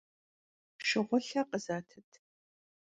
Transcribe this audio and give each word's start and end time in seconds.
Şşığulher 0.85 1.45
khızetıt. 1.49 2.11